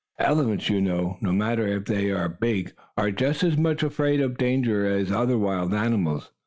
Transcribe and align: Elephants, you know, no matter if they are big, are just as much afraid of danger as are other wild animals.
Elephants, 0.17 0.67
you 0.67 0.81
know, 0.81 1.19
no 1.21 1.31
matter 1.31 1.67
if 1.67 1.85
they 1.85 2.09
are 2.09 2.27
big, 2.27 2.73
are 2.97 3.11
just 3.11 3.43
as 3.43 3.55
much 3.55 3.83
afraid 3.83 4.19
of 4.19 4.35
danger 4.35 4.83
as 4.83 5.11
are 5.11 5.21
other 5.21 5.37
wild 5.37 5.75
animals. 5.75 6.31